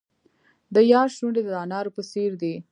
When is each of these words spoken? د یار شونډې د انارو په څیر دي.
د 0.73 0.75
یار 0.91 1.07
شونډې 1.17 1.41
د 1.45 1.51
انارو 1.63 1.95
په 1.97 2.01
څیر 2.11 2.31
دي. 2.41 2.55